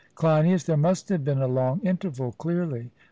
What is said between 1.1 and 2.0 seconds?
been a long